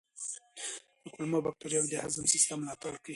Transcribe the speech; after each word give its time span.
کولمو 1.13 1.39
بکتریاوې 1.45 1.89
د 1.91 1.95
هضم 2.03 2.25
سیستم 2.33 2.57
ملاتړ 2.61 2.93
کوي. 3.03 3.09